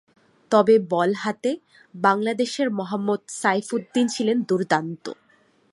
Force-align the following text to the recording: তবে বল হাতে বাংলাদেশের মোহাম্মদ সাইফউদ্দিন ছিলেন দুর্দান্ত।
তবে 0.51 0.75
বল 0.91 1.09
হাতে 1.23 1.51
বাংলাদেশের 1.95 2.67
মোহাম্মদ 2.79 3.21
সাইফউদ্দিন 3.41 4.05
ছিলেন 4.07 4.37
দুর্দান্ত। 4.49 5.05